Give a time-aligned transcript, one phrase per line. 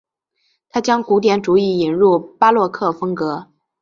[0.71, 3.51] 他将古典主义引入巴洛克风格。